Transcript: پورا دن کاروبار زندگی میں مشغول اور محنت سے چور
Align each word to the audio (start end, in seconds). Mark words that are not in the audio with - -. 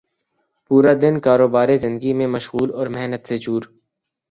پورا 0.65 0.93
دن 0.93 1.19
کاروبار 1.19 1.75
زندگی 1.75 2.13
میں 2.13 2.27
مشغول 2.27 2.69
اور 2.71 2.87
محنت 2.87 3.21
سے 3.27 3.37
چور 3.37 3.61